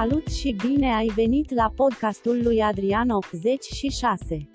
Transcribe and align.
Salut 0.00 0.26
și 0.26 0.56
bine 0.66 0.94
ai 0.94 1.12
venit 1.14 1.54
la 1.54 1.72
podcastul 1.74 2.40
lui 2.42 2.62
Adrian 2.62 3.08
86. 3.08 4.48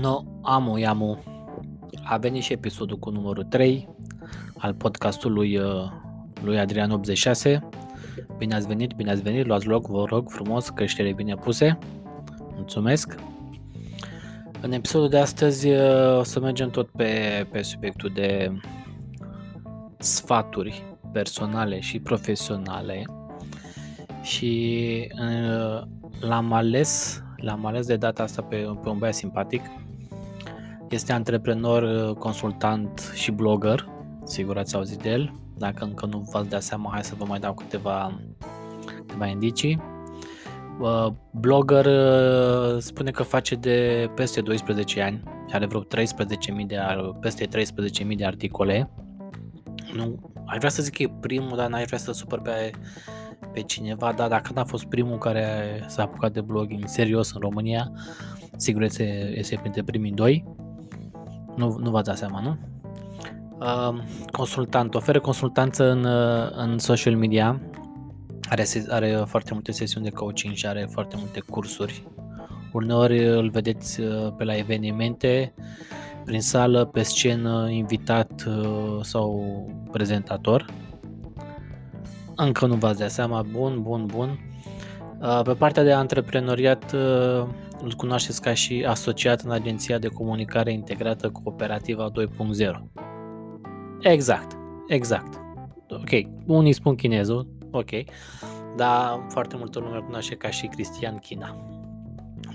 No, 0.00 0.22
amu, 0.42 0.78
iamu. 0.78 1.18
A 2.04 2.16
venit 2.16 2.42
și 2.42 2.52
episodul 2.52 2.98
cu 2.98 3.10
numărul 3.10 3.44
3 3.44 3.88
al 4.58 4.74
podcastului 4.74 5.56
uh, 5.56 5.64
lui 6.42 6.58
Adrian 6.58 6.90
86. 6.90 7.68
Bine 8.38 8.54
ați 8.54 8.66
venit, 8.66 8.92
bine 8.92 9.10
ați 9.10 9.22
venit, 9.22 9.46
luați 9.46 9.66
loc, 9.66 9.86
vă 9.86 10.04
rog 10.04 10.30
frumos, 10.30 10.68
căștile 10.68 11.12
bine 11.12 11.34
puse. 11.34 11.78
Mulțumesc. 12.54 13.29
În 14.62 14.72
episodul 14.72 15.08
de 15.08 15.18
astăzi 15.18 15.68
uh, 15.68 16.18
o 16.18 16.22
să 16.22 16.40
mergem 16.40 16.70
tot 16.70 16.88
pe, 16.88 17.46
pe 17.50 17.62
subiectul 17.62 18.10
de 18.14 18.52
sfaturi 19.98 20.84
personale 21.12 21.80
și 21.80 21.98
profesionale 21.98 23.04
și 24.22 25.12
uh, 25.20 25.82
l-am 26.20 26.52
ales, 26.52 27.22
l-am 27.36 27.66
ales 27.66 27.86
de 27.86 27.96
data 27.96 28.22
asta 28.22 28.42
pe, 28.42 28.56
pe 28.82 28.88
un 28.88 28.98
băiat 28.98 29.14
simpatic. 29.14 29.62
Este 30.88 31.12
antreprenor, 31.12 31.82
uh, 31.82 32.16
consultant 32.16 33.12
și 33.14 33.30
blogger, 33.30 33.88
sigur 34.24 34.58
ați 34.58 34.74
auzit 34.74 35.02
de 35.02 35.10
el. 35.10 35.32
Dacă 35.56 35.84
încă 35.84 36.06
nu 36.06 36.28
v-ați 36.32 36.48
dat 36.48 36.62
seama, 36.62 36.90
hai 36.92 37.04
să 37.04 37.14
vă 37.18 37.24
mai 37.24 37.38
dau 37.38 37.54
câteva, 37.54 38.20
câteva 38.96 39.26
indicii. 39.26 39.82
Uh, 40.80 41.12
blogger 41.30 41.86
uh, 41.86 42.78
spune 42.78 43.10
că 43.10 43.22
face 43.22 43.54
de 43.54 44.10
peste 44.14 44.40
12 44.40 45.02
ani, 45.02 45.22
are 45.52 45.66
vreo 45.66 45.80
13.000 45.80 45.86
de, 46.66 46.78
peste 47.20 47.46
13.000 47.46 48.16
de 48.16 48.24
articole. 48.24 48.90
Nu, 49.94 50.32
aș 50.46 50.56
vrea 50.56 50.70
să 50.70 50.82
zic 50.82 50.94
că 50.94 51.02
e 51.02 51.12
primul, 51.20 51.56
dar 51.56 51.68
n-aș 51.68 51.84
vrea 51.84 51.98
să 51.98 52.12
supăr 52.12 52.40
pe, 52.40 52.70
pe 53.52 53.60
cineva, 53.60 54.12
dar 54.12 54.28
dacă 54.28 54.50
n-a 54.54 54.64
fost 54.64 54.84
primul 54.84 55.18
care 55.18 55.80
s-a 55.86 56.02
apucat 56.02 56.32
de 56.32 56.40
blogging 56.40 56.84
serios 56.86 57.32
în 57.32 57.40
România, 57.40 57.92
sigur 58.56 58.82
este, 58.82 59.32
este 59.34 59.56
printre 59.60 59.82
primii 59.82 60.12
doi. 60.12 60.44
Nu, 61.56 61.76
nu 61.78 61.90
v-ați 61.90 62.08
dat 62.08 62.16
seama, 62.16 62.40
nu? 62.40 62.56
Uh, 63.58 64.02
consultant, 64.30 64.94
oferă 64.94 65.20
consultanță 65.20 65.90
în, 65.90 66.06
în 66.56 66.78
social 66.78 67.16
media, 67.16 67.60
are, 68.50 68.64
are 68.88 69.22
foarte 69.26 69.52
multe 69.52 69.72
sesiuni 69.72 70.06
de 70.06 70.12
coaching 70.12 70.54
și 70.54 70.66
are 70.66 70.88
foarte 70.90 71.16
multe 71.18 71.40
cursuri. 71.40 72.02
Uneori 72.72 73.26
îl 73.26 73.50
vedeți 73.50 74.00
uh, 74.00 74.32
pe 74.36 74.44
la 74.44 74.56
evenimente, 74.56 75.54
prin 76.24 76.40
sală, 76.40 76.84
pe 76.84 77.02
scenă, 77.02 77.68
invitat 77.70 78.44
uh, 78.48 78.98
sau 79.02 79.44
prezentator. 79.90 80.66
Încă 82.36 82.66
nu 82.66 82.74
v-ați 82.74 82.98
dat 82.98 83.10
seama, 83.10 83.42
bun, 83.42 83.82
bun, 83.82 84.06
bun. 84.06 84.38
Uh, 85.20 85.40
pe 85.44 85.52
partea 85.52 85.82
de 85.82 85.92
antreprenoriat 85.92 86.92
îl 87.82 87.94
cunoașteți 87.96 88.42
ca 88.42 88.54
și 88.54 88.84
asociat 88.88 89.40
în 89.40 89.50
agenția 89.50 89.98
de 89.98 90.08
comunicare 90.08 90.72
integrată 90.72 91.30
cooperativa 91.30 92.10
2.0. 92.10 92.80
Exact, 94.00 94.56
exact. 94.88 95.40
Ok, 95.88 96.10
unii 96.46 96.72
spun 96.72 96.94
chinezul, 96.94 97.59
ok, 97.70 97.90
dar 98.76 99.26
foarte 99.28 99.56
multă 99.56 99.78
lume 99.78 99.96
îl 99.96 100.04
cunoaște 100.04 100.34
ca 100.34 100.50
și 100.50 100.66
Cristian 100.66 101.18
China. 101.18 101.56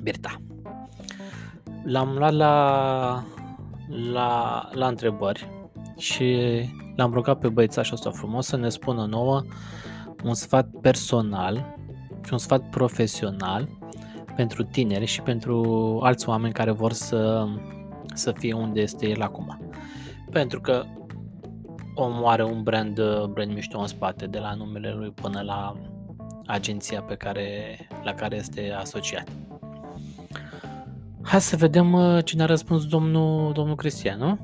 Birta. 0.02 0.42
L-am 1.84 2.18
luat 2.18 2.34
la, 2.34 3.24
la, 4.12 4.62
la 4.72 4.88
întrebări 4.88 5.50
și 5.98 6.36
l-am 6.96 7.14
rugat 7.14 7.40
pe 7.40 7.50
băiețașul 7.50 7.94
ăsta 7.94 8.10
frumos 8.10 8.46
să 8.46 8.58
ne 8.58 8.70
spună 8.70 9.06
nouă 9.06 9.44
un 10.24 10.34
sfat 10.34 10.70
personal 10.82 11.76
și 12.26 12.34
un 12.34 12.38
sfat 12.38 12.70
profesional 12.70 13.70
pentru 14.36 14.64
tineri 14.64 15.06
și 15.06 15.22
pentru 15.22 16.00
alți 16.04 16.30
oameni 16.30 16.54
care 16.54 16.72
vor 16.72 16.92
să, 16.92 17.48
să 18.14 18.32
fie 18.32 18.54
unde 18.54 18.82
este 18.82 19.08
el 19.08 19.22
acum. 19.22 19.72
Pentru 20.32 20.62
că 20.62 20.86
omul 21.96 22.26
are 22.26 22.44
un 22.44 22.64
brand, 22.64 23.00
brand 23.26 23.54
mișto 23.54 23.80
în 23.80 23.88
spate, 23.88 24.26
de 24.26 24.40
la 24.40 24.54
numele 24.54 24.92
lui 24.92 25.12
până 25.12 25.42
la 25.42 25.74
agenția 26.46 27.02
pe 27.02 27.16
care, 27.16 27.78
la 28.04 28.14
care 28.14 28.36
este 28.36 28.72
asociat. 28.80 29.28
Hai 31.22 31.42
să 31.42 31.56
vedem 31.56 31.94
uh, 31.94 32.24
cine 32.24 32.44
a 32.44 32.46
răspuns 32.46 32.86
domnul, 32.86 33.54
domnul 33.54 33.76
Cristian, 33.76 34.20
nu? 34.20 34.38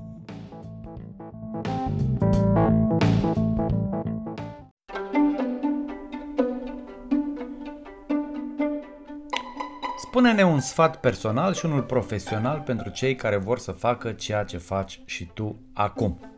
Spune-ne 9.98 10.44
un 10.44 10.60
sfat 10.60 11.00
personal 11.00 11.54
și 11.54 11.66
unul 11.66 11.84
profesional 11.84 12.60
pentru 12.60 12.90
cei 12.90 13.16
care 13.16 13.38
vor 13.38 13.60
să 13.60 13.72
facă 13.72 14.12
ceea 14.12 14.44
ce 14.44 14.58
faci 14.58 15.02
și 15.06 15.26
tu 15.34 15.60
acum. 15.74 16.31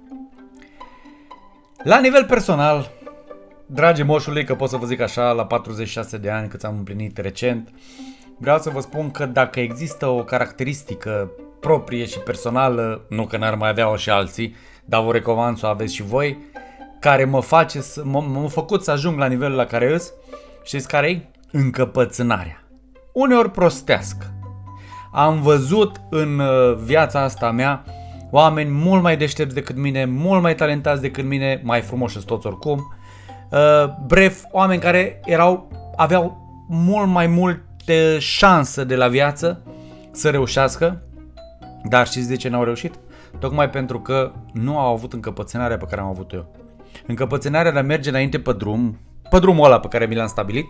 La 1.84 2.00
nivel 2.00 2.26
personal, 2.26 2.92
dragi 3.66 4.04
moșului, 4.04 4.44
că 4.44 4.56
pot 4.56 4.70
să 4.70 4.78
vă 4.78 4.86
zic 4.86 5.00
așa, 5.02 5.32
la 5.32 5.46
46 5.46 6.18
de 6.18 6.30
ani 6.30 6.48
cât 6.48 6.64
am 6.64 6.78
împlinit 6.78 7.18
recent, 7.18 7.70
vreau 8.38 8.60
să 8.60 8.70
vă 8.70 8.80
spun 8.80 9.12
că 9.12 9.26
dacă 9.26 9.60
există 9.60 10.08
o 10.08 10.24
caracteristică 10.24 11.32
proprie 11.60 12.06
și 12.06 12.20
personală, 12.20 13.06
nu 13.10 13.26
că 13.26 13.38
n-ar 13.38 13.56
mai 13.56 13.70
avea-o 13.70 13.96
și 13.96 14.10
alții, 14.10 14.56
dar 14.86 15.04
vă 15.04 15.12
recomand 15.12 15.58
să 15.58 15.66
o 15.66 15.70
aveți 15.70 15.96
și 15.96 16.04
voi, 16.04 16.38
care 17.00 17.26
mă 17.26 17.42
face 17.42 17.82
să, 17.82 18.02
m- 18.02 18.28
m-a 18.28 18.48
făcut 18.48 18.84
să 18.84 18.92
ajung 18.92 19.18
la 19.18 19.28
nivelul 19.28 19.56
la 19.58 19.66
care 19.66 19.94
îs, 19.94 20.14
știți 20.64 20.88
care 20.88 21.10
e? 21.10 21.30
Încăpățânarea. 21.52 22.64
Uneori 23.14 23.52
prostească. 23.52 24.26
Am 25.12 25.42
văzut 25.42 26.02
în 26.10 26.40
uh, 26.40 26.76
viața 26.84 27.22
asta 27.22 27.52
mea 27.52 27.84
oameni 28.36 28.70
mult 28.70 29.02
mai 29.02 29.18
deștepți 29.18 29.56
decât 29.56 29.76
mine, 29.76 30.06
mult 30.06 30.42
mai 30.42 30.56
talentați 30.56 31.02
decât 31.02 31.26
mine, 31.26 31.62
mai 31.64 31.82
frumoși 31.82 32.26
toți 32.26 32.48
oricum. 32.48 32.94
Uh, 33.50 33.60
bref, 34.08 34.44
oameni 34.52 34.82
care 34.82 35.20
erau, 35.26 35.72
aveau 35.96 36.38
mult 36.70 37.08
mai 37.08 37.28
multe 37.28 38.20
șanse 38.20 38.84
de 38.84 38.96
la 38.96 39.08
viață 39.08 39.64
să 40.12 40.30
reușească, 40.30 41.02
dar 41.90 42.08
știți 42.08 42.28
de 42.28 42.36
ce 42.36 42.50
n-au 42.50 42.64
reușit? 42.64 42.94
Tocmai 43.40 43.70
pentru 43.70 44.00
că 44.00 44.32
nu 44.54 44.78
au 44.78 44.94
avut 44.94 45.14
încăpățânarea 45.14 45.78
pe 45.78 45.86
care 45.86 46.02
am 46.02 46.08
avut 46.08 46.32
eu. 46.32 46.56
Încăpățânarea 47.08 47.72
de 47.72 47.80
a 47.80 47.84
merge 47.84 48.10
înainte 48.10 48.40
pe 48.40 48.54
drum, 48.54 49.00
pe 49.30 49.40
drumul 49.40 49.66
ăla 49.66 49.80
pe 49.80 49.88
care 49.88 50.06
mi 50.06 50.16
l-am 50.16 50.28
stabilit 50.28 50.66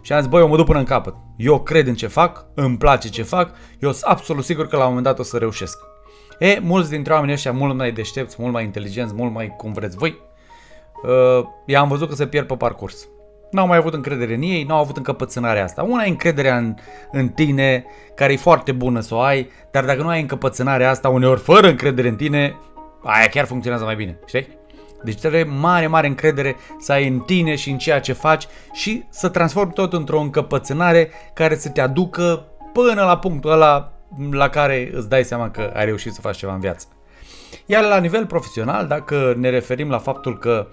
și 0.00 0.12
am 0.12 0.20
zis, 0.20 0.28
băi, 0.28 0.40
eu 0.40 0.48
mă 0.48 0.56
duc 0.56 0.66
până 0.66 0.78
în 0.78 0.84
capăt. 0.84 1.14
Eu 1.36 1.60
cred 1.60 1.86
în 1.86 1.94
ce 1.94 2.06
fac, 2.06 2.44
îmi 2.54 2.76
place 2.76 3.08
ce 3.08 3.22
fac, 3.22 3.54
eu 3.78 3.92
sunt 3.92 4.10
absolut 4.10 4.44
sigur 4.44 4.66
că 4.66 4.76
la 4.76 4.82
un 4.82 4.88
moment 4.88 5.06
dat 5.06 5.18
o 5.18 5.22
să 5.22 5.36
reușesc. 5.36 5.91
E, 6.42 6.58
mulți 6.62 6.90
dintre 6.90 7.12
oamenii 7.12 7.34
ăștia 7.34 7.52
mult 7.52 7.76
mai 7.76 7.92
deștepți, 7.92 8.36
mult 8.38 8.52
mai 8.52 8.64
inteligenți, 8.64 9.14
mult 9.14 9.32
mai 9.32 9.54
cum 9.56 9.72
vreți 9.72 9.96
voi, 9.96 10.22
uh, 11.02 11.44
i-am 11.66 11.88
văzut 11.88 12.08
că 12.08 12.14
se 12.14 12.26
pierd 12.26 12.46
pe 12.46 12.56
parcurs. 12.56 13.08
N-au 13.50 13.66
mai 13.66 13.76
avut 13.76 13.94
încredere 13.94 14.34
în 14.34 14.42
ei, 14.42 14.64
n-au 14.64 14.78
avut 14.78 14.96
încăpățânarea 14.96 15.64
asta. 15.64 15.82
Una 15.82 16.02
e 16.04 16.08
încrederea 16.08 16.56
în, 16.56 16.74
în 17.10 17.28
tine, 17.28 17.84
care 18.14 18.32
e 18.32 18.36
foarte 18.36 18.72
bună 18.72 19.00
să 19.00 19.14
o 19.14 19.20
ai, 19.20 19.50
dar 19.70 19.84
dacă 19.84 20.02
nu 20.02 20.08
ai 20.08 20.20
încăpățânarea 20.20 20.90
asta, 20.90 21.08
uneori 21.08 21.40
fără 21.40 21.68
încredere 21.68 22.08
în 22.08 22.16
tine, 22.16 22.56
aia 23.02 23.28
chiar 23.28 23.44
funcționează 23.44 23.84
mai 23.84 23.96
bine, 23.96 24.18
știi? 24.26 24.48
Deci 25.02 25.18
trebuie 25.18 25.42
mare, 25.42 25.86
mare 25.86 26.06
încredere 26.06 26.56
să 26.78 26.92
ai 26.92 27.08
în 27.08 27.18
tine 27.18 27.54
și 27.54 27.70
în 27.70 27.78
ceea 27.78 28.00
ce 28.00 28.12
faci 28.12 28.46
și 28.72 29.04
să 29.08 29.28
transformi 29.28 29.72
tot 29.72 29.92
într-o 29.92 30.20
încăpățânare 30.20 31.10
care 31.34 31.56
să 31.56 31.68
te 31.68 31.80
aducă 31.80 32.46
până 32.72 33.04
la 33.04 33.18
punctul 33.18 33.50
ăla 33.50 33.91
la 34.30 34.48
care 34.48 34.90
îți 34.92 35.08
dai 35.08 35.24
seama 35.24 35.50
că 35.50 35.72
ai 35.74 35.84
reușit 35.84 36.12
să 36.12 36.20
faci 36.20 36.36
ceva 36.36 36.54
în 36.54 36.60
viață. 36.60 36.86
Iar 37.66 37.84
la 37.84 37.98
nivel 37.98 38.26
profesional, 38.26 38.86
dacă 38.86 39.34
ne 39.36 39.50
referim 39.50 39.88
la 39.88 39.98
faptul 39.98 40.38
că 40.38 40.66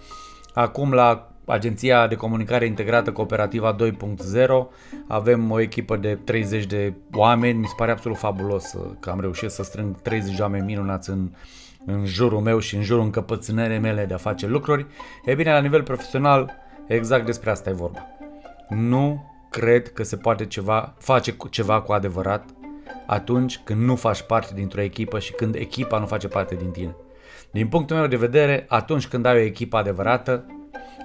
acum 0.53 0.93
la 0.93 1.29
Agenția 1.45 2.07
de 2.07 2.15
Comunicare 2.15 2.65
Integrată 2.65 3.11
Cooperativa 3.11 3.75
2.0 3.75 3.87
avem 5.07 5.51
o 5.51 5.59
echipă 5.59 5.97
de 5.97 6.15
30 6.15 6.65
de 6.65 6.93
oameni, 7.13 7.59
mi 7.59 7.65
se 7.65 7.73
pare 7.77 7.91
absolut 7.91 8.17
fabulos 8.17 8.77
că 8.99 9.09
am 9.09 9.19
reușit 9.19 9.49
să 9.49 9.63
strâng 9.63 10.01
30 10.01 10.35
de 10.35 10.41
oameni 10.41 10.65
minunați 10.65 11.09
în, 11.09 11.29
în 11.85 12.05
jurul 12.05 12.39
meu 12.39 12.59
și 12.59 12.75
în 12.75 12.81
jurul 12.81 13.03
încăpățânării 13.03 13.79
mele 13.79 14.05
de 14.05 14.13
a 14.13 14.17
face 14.17 14.47
lucruri. 14.47 14.85
E 15.25 15.33
bine, 15.33 15.51
la 15.51 15.59
nivel 15.59 15.83
profesional, 15.83 16.53
exact 16.87 17.25
despre 17.25 17.49
asta 17.49 17.69
e 17.69 17.73
vorba. 17.73 18.07
Nu 18.69 19.31
cred 19.49 19.93
că 19.93 20.03
se 20.03 20.17
poate 20.17 20.45
ceva, 20.45 20.93
face 20.97 21.35
ceva 21.49 21.81
cu 21.81 21.91
adevărat 21.91 22.43
atunci 23.05 23.59
când 23.63 23.81
nu 23.81 23.95
faci 23.95 24.21
parte 24.21 24.53
dintr-o 24.53 24.81
echipă 24.81 25.19
și 25.19 25.31
când 25.31 25.55
echipa 25.55 25.99
nu 25.99 26.05
face 26.05 26.27
parte 26.27 26.55
din 26.55 26.71
tine. 26.71 26.95
Din 27.51 27.67
punctul 27.67 27.95
meu 27.95 28.07
de 28.07 28.15
vedere, 28.15 28.65
atunci 28.67 29.07
când 29.07 29.25
ai 29.25 29.35
o 29.35 29.39
echipă 29.39 29.77
adevărată, 29.77 30.45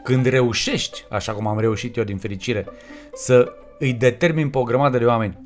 când 0.03 0.27
reușești, 0.27 1.05
așa 1.11 1.33
cum 1.33 1.47
am 1.47 1.59
reușit 1.59 1.97
eu 1.97 2.05
din 2.05 2.19
fericire, 2.19 2.67
să 3.13 3.53
îi 3.79 3.93
determin 3.93 4.51
pe 4.51 4.59
o 4.59 4.63
grămadă 4.63 4.99
de 4.99 5.05
oameni 5.05 5.39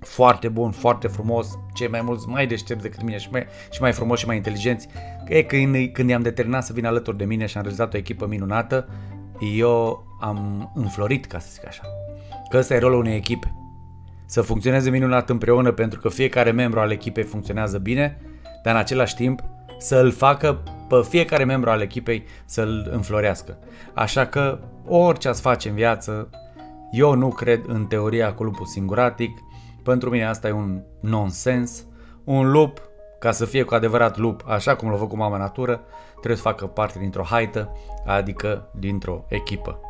foarte 0.00 0.48
bun, 0.48 0.70
foarte 0.70 1.08
frumos, 1.08 1.58
cei 1.74 1.88
mai 1.88 2.00
mulți 2.00 2.28
mai 2.28 2.46
deștepți 2.46 2.82
decât 2.82 3.02
mine 3.02 3.18
și 3.18 3.28
mai, 3.30 3.46
și 3.70 3.80
mai 3.80 3.92
frumos 3.92 4.18
și 4.18 4.26
mai 4.26 4.36
inteligenți, 4.36 4.88
e 5.26 5.42
când, 5.42 5.92
când 5.92 6.08
i-am 6.08 6.22
determinat 6.22 6.64
să 6.64 6.72
vină 6.72 6.88
alături 6.88 7.16
de 7.16 7.24
mine 7.24 7.46
și 7.46 7.56
am 7.56 7.62
realizat 7.62 7.94
o 7.94 7.96
echipă 7.96 8.26
minunată, 8.26 8.88
eu 9.56 10.04
am 10.20 10.70
înflorit, 10.74 11.26
ca 11.26 11.38
să 11.38 11.48
zic 11.52 11.66
așa. 11.66 11.82
Că 12.50 12.56
ăsta 12.56 12.74
e 12.74 12.78
rolul 12.78 12.98
unei 12.98 13.16
echipe. 13.16 13.57
Să 14.30 14.42
funcționeze 14.42 14.90
minunat 14.90 15.30
împreună 15.30 15.72
pentru 15.72 16.00
că 16.00 16.08
fiecare 16.08 16.50
membru 16.50 16.80
al 16.80 16.90
echipei 16.90 17.22
funcționează 17.22 17.78
bine, 17.78 18.20
dar 18.62 18.74
în 18.74 18.80
același 18.80 19.14
timp 19.14 19.40
să 19.78 19.96
îl 19.96 20.10
facă 20.10 20.62
pe 20.88 21.02
fiecare 21.08 21.44
membru 21.44 21.70
al 21.70 21.80
echipei 21.80 22.24
să-l 22.44 22.88
înflorească. 22.92 23.56
Așa 23.94 24.26
că 24.26 24.58
orice 24.86 25.28
ați 25.28 25.40
face 25.40 25.68
în 25.68 25.74
viață, 25.74 26.30
eu 26.90 27.14
nu 27.14 27.28
cred 27.28 27.64
în 27.66 27.86
teoria 27.86 28.34
cu 28.34 28.42
lupul 28.42 28.66
singuratic. 28.66 29.30
Pentru 29.82 30.10
mine 30.10 30.26
asta 30.26 30.48
e 30.48 30.52
un 30.52 30.80
nonsens. 31.00 31.84
Un 32.24 32.50
lup, 32.50 32.82
ca 33.18 33.30
să 33.30 33.44
fie 33.44 33.62
cu 33.62 33.74
adevărat 33.74 34.16
lup, 34.16 34.44
așa 34.48 34.74
cum 34.76 34.90
l-a 34.90 34.96
făcut 34.96 35.18
mama 35.18 35.36
natură, 35.36 35.80
trebuie 36.10 36.36
să 36.36 36.42
facă 36.42 36.66
parte 36.66 36.98
dintr-o 36.98 37.22
haită, 37.22 37.72
adică 38.06 38.68
dintr-o 38.78 39.24
echipă. 39.28 39.80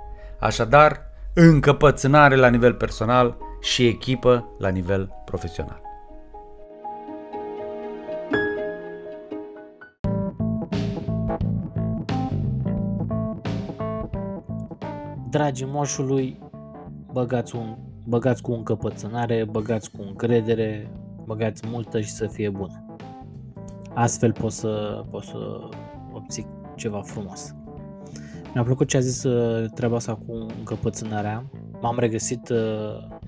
Așadar, 0.40 1.00
încăpățânare 1.34 2.36
la 2.36 2.48
nivel 2.48 2.74
personal 2.74 3.36
și 3.60 3.86
echipă 3.86 4.48
la 4.58 4.68
nivel 4.68 5.10
profesional. 5.24 5.80
Dragii 15.30 15.66
moșului, 15.66 16.38
băgați, 17.12 17.56
un, 17.56 17.76
băgați 18.04 18.42
cu 18.42 18.52
încăpățânare, 18.52 19.44
băgați 19.50 19.90
cu 19.90 20.02
încredere, 20.02 20.90
băgați 21.24 21.62
multă 21.66 22.00
și 22.00 22.10
să 22.10 22.26
fie 22.26 22.50
bună. 22.50 22.84
Astfel 23.94 24.32
poți 24.32 24.56
să, 24.56 25.04
poți 25.10 25.26
să 25.26 25.68
obții 26.12 26.46
ceva 26.74 27.00
frumos. 27.02 27.54
Mi-a 28.54 28.62
plăcut 28.62 28.88
ce 28.88 28.96
a 28.96 29.00
zis 29.00 29.22
uh, 29.22 29.70
treaba 29.74 29.96
asta 29.96 30.14
cu 30.14 30.46
încăpățânarea. 30.58 31.44
M-am 31.80 31.98
regăsit 31.98 32.48
uh, 32.48 32.56
în, 32.56 32.56
uh, 32.56 33.27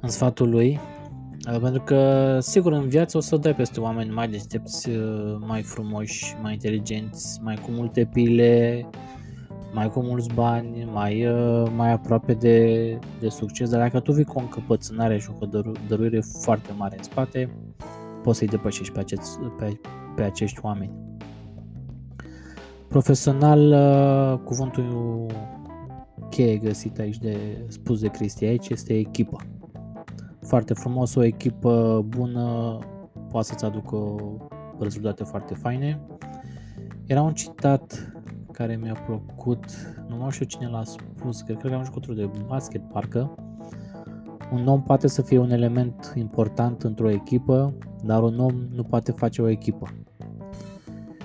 în 0.00 0.08
sfatul 0.08 0.50
lui, 0.50 0.80
pentru 1.60 1.82
că, 1.82 2.36
sigur, 2.40 2.72
în 2.72 2.88
viață 2.88 3.16
o 3.16 3.20
să 3.20 3.36
dai 3.36 3.54
peste 3.54 3.80
oameni 3.80 4.10
mai 4.10 4.28
deștepți, 4.28 4.88
mai 5.46 5.62
frumoși, 5.62 6.36
mai 6.42 6.52
inteligenți, 6.52 7.40
mai 7.42 7.54
cu 7.54 7.70
multe 7.70 8.08
pile, 8.12 8.86
mai 9.72 9.90
cu 9.90 10.00
mulți 10.00 10.34
bani, 10.34 10.88
mai, 10.92 11.26
mai 11.76 11.92
aproape 11.92 12.34
de, 12.34 12.98
de 13.20 13.28
succes, 13.28 13.70
dar 13.70 13.80
dacă 13.80 14.00
tu 14.00 14.12
vii 14.12 14.24
cu 14.24 14.38
o 14.38 14.40
încăpățânare 14.40 15.18
și 15.18 15.30
o 15.40 15.46
dăruire 15.88 16.20
foarte 16.42 16.72
mare 16.76 16.96
în 16.96 17.02
spate, 17.02 17.50
poți 18.22 18.38
să-i 18.38 18.46
depășești 18.46 18.92
pe, 18.92 19.00
aceți, 19.00 19.38
pe, 19.58 19.80
pe 20.16 20.22
acești 20.22 20.60
oameni. 20.62 20.92
Profesional, 22.88 24.38
cuvântul 24.44 25.26
cheie 26.30 26.56
găsit 26.56 26.98
aici 26.98 27.18
de 27.18 27.36
spus 27.68 28.00
de 28.00 28.08
Cristi 28.08 28.44
aici 28.44 28.68
este 28.68 28.98
echipă. 28.98 29.36
Foarte 30.50 30.74
frumos, 30.74 31.14
o 31.14 31.24
echipă 31.24 32.04
bună 32.08 32.78
poate 33.30 33.46
să-ți 33.46 33.64
aducă 33.64 34.16
rezultate 34.78 35.24
foarte 35.24 35.54
faine. 35.54 36.00
Era 37.06 37.22
un 37.22 37.32
citat 37.32 38.12
care 38.52 38.76
mi-a 38.76 38.94
plăcut, 39.06 39.64
nu 40.08 40.16
mai 40.16 40.30
știu 40.30 40.44
cine 40.44 40.68
l-a 40.68 40.84
spus, 40.84 41.40
cred, 41.40 41.56
cred 41.56 41.70
că 41.70 41.76
am 41.76 41.84
jucător 41.84 42.14
de 42.14 42.30
basket, 42.46 42.82
parcă. 42.88 43.34
Un 44.52 44.66
om 44.66 44.82
poate 44.82 45.06
să 45.06 45.22
fie 45.22 45.38
un 45.38 45.50
element 45.50 46.12
important 46.16 46.82
într-o 46.82 47.10
echipă, 47.10 47.74
dar 48.04 48.22
un 48.22 48.38
om 48.38 48.54
nu 48.74 48.82
poate 48.82 49.12
face 49.12 49.42
o 49.42 49.48
echipă. 49.48 49.86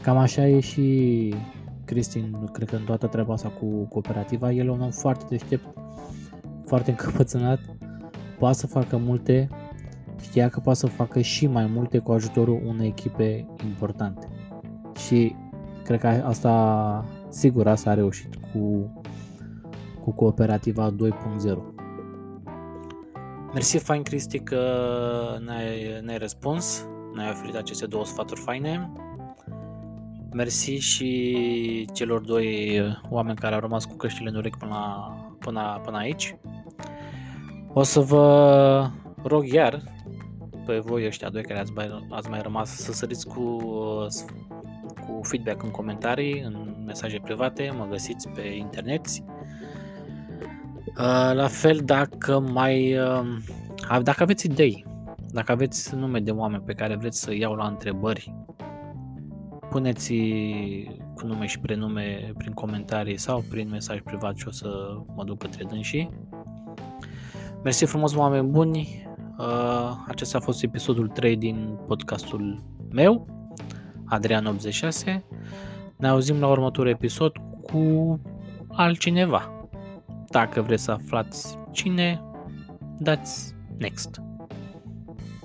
Cam 0.01 0.18
așa 0.18 0.48
e 0.48 0.60
și 0.60 1.33
Cristin, 1.86 2.50
cred 2.51 2.69
că 2.69 2.75
în 2.75 2.83
toată 2.83 3.07
treaba 3.07 3.33
asta 3.33 3.50
cu 3.50 3.66
cooperativa, 3.66 4.51
el 4.51 4.68
e 4.68 4.72
un 4.72 4.81
om 4.81 4.92
foarte 4.92 5.25
deștept, 5.30 5.66
foarte 6.66 6.89
încăpățânat, 6.89 7.60
poate 8.39 8.57
să 8.57 8.67
facă 8.67 8.97
multe, 8.97 9.49
știa 10.21 10.49
că 10.49 10.59
poate 10.59 10.79
să 10.79 10.87
facă 10.87 11.21
și 11.21 11.47
mai 11.47 11.65
multe 11.65 11.97
cu 11.97 12.11
ajutorul 12.11 12.61
unei 12.65 12.87
echipe 12.87 13.47
importante. 13.65 14.27
Și 15.07 15.35
cred 15.83 15.99
că 15.99 16.07
asta, 16.07 17.05
sigur, 17.29 17.67
asta 17.67 17.89
a 17.89 17.93
reușit 17.93 18.35
cu, 18.35 18.91
cu 20.03 20.11
cooperativa 20.11 20.91
2.0. 20.91 21.75
Mersi 23.53 23.77
fain, 23.77 24.03
Cristi, 24.03 24.39
că 24.39 24.61
ne-ai, 25.45 26.01
ne-ai 26.03 26.17
răspuns, 26.17 26.88
ne-ai 27.15 27.29
oferit 27.29 27.55
aceste 27.55 27.85
două 27.85 28.05
sfaturi 28.05 28.39
faine. 28.39 28.91
Mersi 30.33 30.71
și 30.71 31.89
celor 31.93 32.21
doi 32.21 32.79
oameni 33.09 33.38
care 33.38 33.53
au 33.53 33.59
rămas 33.59 33.85
cu 33.85 33.95
căștile 33.95 34.29
în 34.29 34.35
urechi 34.35 34.57
până, 34.57 35.09
până, 35.39 35.81
până 35.83 35.97
aici. 35.97 36.35
O 37.77 37.83
să 37.83 38.00
vă 38.00 38.89
rog 39.24 39.51
iar 39.51 39.83
pe 40.66 40.80
voi 40.80 41.06
ăștia 41.06 41.30
doi 41.30 41.44
care 41.44 41.60
ați 41.60 41.72
mai, 41.72 42.06
ați 42.10 42.30
mai 42.30 42.42
rămas 42.42 42.69
să 42.69 42.92
săriți 42.92 43.27
cu, 43.27 43.57
cu 45.06 45.19
feedback 45.22 45.63
în 45.63 45.72
comentarii, 45.72 46.42
în 46.42 46.75
mesaje 46.86 47.19
private, 47.24 47.74
mă 47.77 47.88
găsiți 47.89 48.30
pe 48.30 48.42
internet. 48.42 49.06
Uh, 49.07 49.24
la 51.33 51.48
fel, 51.48 51.80
dacă 51.83 52.39
mai 52.39 52.98
uh, 52.98 53.25
dacă 54.04 54.24
aveți 54.24 54.45
idei, 54.45 54.86
dacă 55.31 55.51
aveți 55.51 55.95
nume 55.95 56.19
de 56.19 56.31
oameni 56.31 56.63
pe 56.63 56.74
care 56.74 56.95
vreți 56.95 57.19
să 57.19 57.33
iau 57.33 57.54
la 57.54 57.68
întrebări 57.68 58.33
puneți 59.69 60.13
cu 61.16 61.25
nume 61.25 61.45
și 61.45 61.60
prenume 61.60 62.31
prin 62.38 62.51
comentarii 62.51 63.18
sau 63.18 63.44
prin 63.50 63.69
mesaj 63.69 64.01
privat 64.01 64.38
și 64.38 64.48
o 64.48 64.51
să 64.51 64.68
mă 65.16 65.24
duc 65.24 65.38
către 65.38 65.63
dânsii. 65.63 66.10
Mersi 67.65 67.85
frumos, 67.85 68.15
oameni 68.15 68.47
buni! 68.47 69.07
Uh, 69.38 69.91
acesta 70.07 70.38
a 70.38 70.41
fost 70.41 70.63
episodul 70.63 71.07
3 71.07 71.38
din 71.38 71.79
podcastul 71.88 72.63
meu, 72.91 73.27
Adrian86. 74.15 75.21
Ne 75.97 76.07
auzim 76.07 76.39
la 76.39 76.47
următorul 76.47 76.91
episod 76.91 77.35
cu 77.62 77.79
altcineva. 78.67 79.67
Dacă 80.29 80.62
vreți 80.62 80.83
să 80.83 80.91
aflați 80.91 81.57
cine, 81.71 82.21
dați 82.97 83.56
next. 83.77 84.21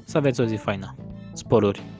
Să 0.05 0.17
aveți 0.17 0.41
o 0.41 0.45
zi 0.45 0.57
faină. 0.57 0.95
Sporuri! 1.33 2.00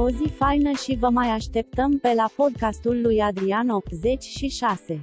O 0.00 0.08
zi 0.08 0.28
faină 0.36 0.70
și 0.70 0.96
vă 1.00 1.08
mai 1.08 1.28
așteptăm 1.28 1.98
pe 1.98 2.12
la 2.16 2.30
podcastul 2.36 3.00
lui 3.00 3.20
Adrian 3.20 3.68
86. 3.68 4.98